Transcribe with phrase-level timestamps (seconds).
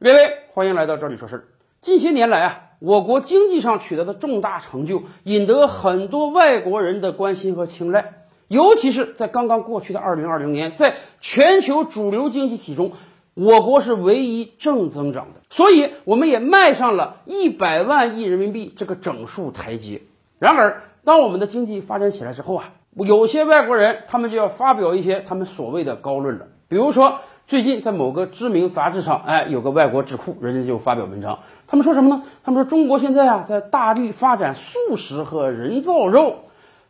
[0.00, 1.44] 各位，欢迎来到这里说事儿。
[1.80, 8.28] 近些年来啊，我国经济上取得的重大成就，引得很多外国人的关心和青睐。
[8.46, 12.92] 尤其是在刚刚过去的二零二零年，在全球主流经济体中，
[13.34, 20.00] 我国是唯一正增长的，所以我们也迈上了一百万亿人民币这个整数台阶。
[20.38, 27.18] 然而，当我们的经济发展起来之后啊，有些外国人他们就要发表一些他们所谓的高论了，比如说。
[27.48, 32.22] 最近在某个知名杂志上，哎，有个外国智库，人家就发表文章，他们说什么呢？
[32.44, 36.40] 他们说中国现在啊，在大力发展素食和人造肉，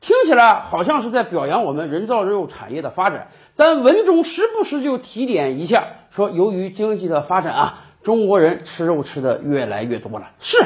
[0.00, 10.58] 听起来好像是在表扬我们人造肉产业的发展，但文中时不时就提点一下，说由于经济的发展啊，中国人吃肉吃的越来越多了，是。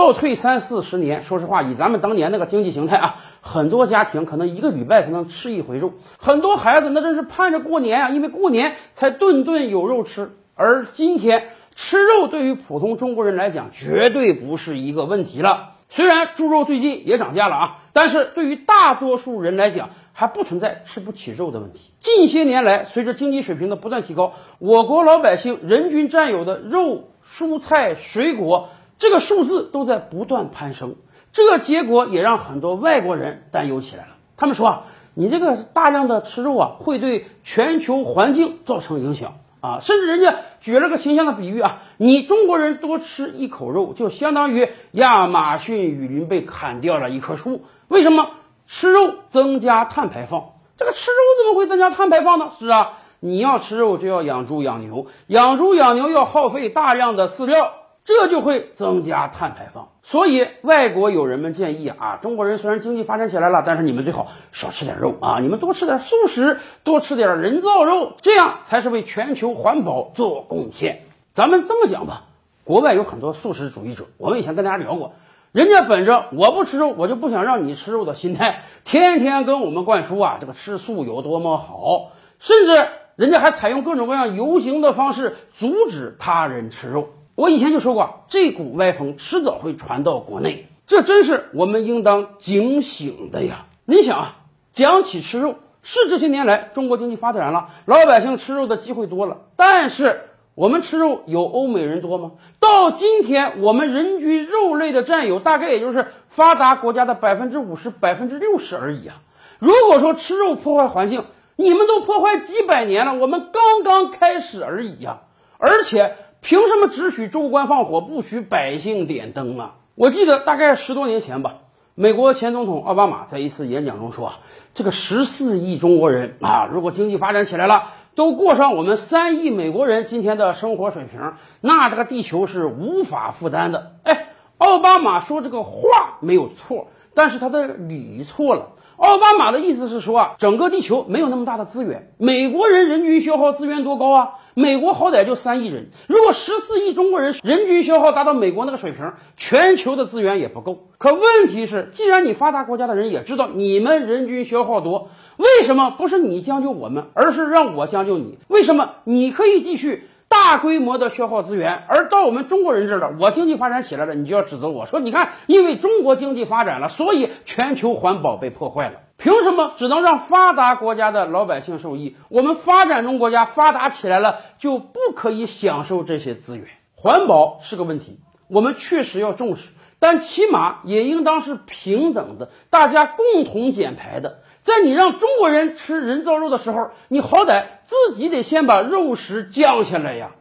[0.00, 10.30] 倒退三四十年，说实话，以咱们当年那个经济形态啊，很多家庭可能一个礼拜才能吃一回肉，很多孩子那真是盼着过年啊，因为过年才顿顿有肉吃。
[10.54, 15.72] 而今天吃肉对于普通中国人来讲，绝对不是一个问题了。
[15.90, 21.90] 虽然猪肉最近也涨价了啊，但是对于大多数人来讲，还不存在吃不起肉的问题。
[21.98, 28.70] 近些年来，随着经济水平的不断提高，我国老百姓人均占有的肉、蔬菜、水果。
[29.00, 30.94] 这个数字都在不断攀升，
[31.32, 34.10] 这个结果也让很多外国人担忧起来了。
[34.36, 34.82] 他们说啊，
[35.14, 47.64] 你这个大量的吃肉啊，会对全球环境造成影响啊，甚至人家举了个形象的比喻啊，你中国人多吃一口肉，就相当于亚马逊雨林被砍掉了一棵树。
[47.88, 48.32] 为什么
[48.66, 50.50] 吃肉增加碳排放？
[50.76, 52.50] 这个吃肉怎么会增加碳排放呢？
[52.58, 57.72] 是啊，你要吃肉就要养猪养牛，养猪养牛要耗费大量的饲料。
[58.04, 71.02] 这就会增加碳排放，所以外国友人们建议啊，中国人虽然经济发展起来了，但是你们最好少吃点肉啊，你们多吃点素食，多吃点人造肉，这样才是为全球环保做贡献。
[71.32, 72.24] 咱们这么讲吧，
[72.64, 75.12] 国外有很多素食主义者，我们以前跟大家聊过，
[75.52, 82.10] 人家本着我不吃肉，我就不想让你吃肉的心态，天天跟我们灌输啊，这个吃素有多么好，
[82.40, 87.10] 甚至人家还采用各种各样游行的方式阻止他人吃肉。
[87.40, 93.64] 我以前就说过，这股歪风迟早会传到国内，这真是我们应当警醒的呀！
[93.86, 94.36] 你想啊，
[94.74, 102.32] 讲起吃肉，是这些年来中国经济发展了，老百姓吃肉的机会多了，但是我们吃肉有欧美人多吗？
[102.58, 109.22] 到今天，我们人均肉类的占有大概也就是发达国家的百分之五十、百分之六十而已啊！
[109.58, 111.24] 如果说吃肉破坏环境，
[111.56, 115.22] 你们都破坏几百年了，我们刚刚开始而已呀！
[115.56, 116.16] 而且。
[116.40, 119.74] 凭什么只许州官放火，不许百姓点灯啊？
[119.94, 121.56] 我记得大概十多年前吧，
[121.94, 124.32] 美国前总统奥巴马在一次演讲中说
[124.72, 138.70] ：“这个十四亿中国人啊，如果经济发展起来了，都过上我们三亿美国人今天的生活水平，那这个地球是无法负担的。”哎，奥巴马说这个话没有错，但是他的理错了。
[139.00, 142.12] 奥巴马的意思是说啊，整个地球没有那么大的资源。
[142.18, 144.32] 美国人人均消耗资源多高啊？
[144.52, 150.88] 美国好歹就三亿人，如果十四亿中国人人均消耗达到美国那个水平，全球的资源也不够。
[150.98, 158.36] 可问题是，既然你发达国家的人也知道你们人均消耗多，为什么不是你将就我们，而是让我将就你？
[158.48, 160.09] 为什么你可以继续？
[160.50, 168.94] 大规模的消耗资源，而到我们中国人这儿了，我经济发展起来了，你就要指责我说，你看，因为中国经济发展了，所以全球环保被破坏了。
[169.16, 172.16] 凭什么只能让发达国家的老百姓受益？
[172.28, 176.66] 我们发展中国家发达起来了，就不可以享受这些资源？
[176.96, 178.18] 环保是个问题，
[178.48, 179.68] 我们确实要重视。
[180.00, 184.40] 但起码也应当是平等的，大家共同减排的。
[184.62, 190.32] 在你让中国人吃人造肉的时候，你好歹自己得先把肉食降下来呀。